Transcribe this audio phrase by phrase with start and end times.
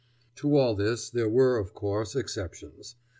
[0.37, 2.95] To all this there were of course exceptions.